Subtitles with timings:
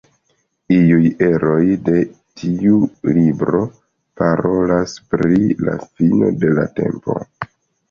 [0.75, 1.99] Iuj eroj de
[2.41, 2.79] tiu
[3.19, 3.61] libro
[4.23, 5.39] parolas pri
[5.69, 7.21] la fino de la tempo.